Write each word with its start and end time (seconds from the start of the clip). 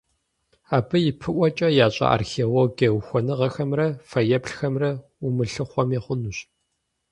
Абы 0.77 0.97
ипэӀуэкӀэ 1.11 1.69
ящӀа 1.85 2.05
археологие 2.15 2.89
ухуэныгъэхэмрэ 2.97 3.87
фэеплъхэмрэ 4.09 4.91
умылъыхъуэми 5.25 5.99
хъунущ. 6.03 6.37